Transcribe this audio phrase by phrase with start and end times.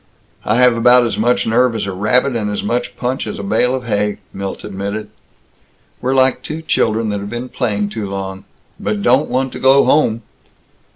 [0.43, 3.43] "I have about as much nerve as a rabbit, and as much punch as a
[3.43, 5.09] bale of hay," Milt admitted.
[6.01, 8.45] "We're like two children that have been playing too long."
[8.79, 10.23] "But don't want to go home!"